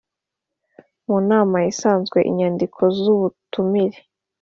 mu 1.07 1.17
nama 1.29 1.57
isanzwe 1.71 2.19
Inyandiko 2.29 2.81
z 2.99 3.01
ubutumire 3.13 3.99